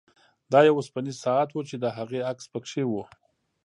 [0.51, 2.93] دا یو اوسپنیز ساعت و چې د هغې عکس پکې و